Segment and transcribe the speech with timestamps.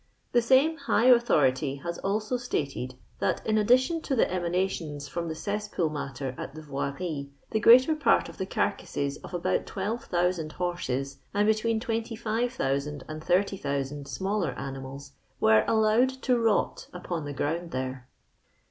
[0.31, 5.27] The same high authority has also stated, that in addition to the emana tions from
[5.27, 10.53] the cesspool matter at the Yoirio the greater part of the carcasses of about 12,000
[10.53, 17.69] horses, and between 20,000 and 80,000 smaller animals, were allowed to rot upon the ground
[17.69, 18.07] there.